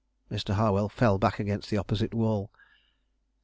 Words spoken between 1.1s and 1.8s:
back against the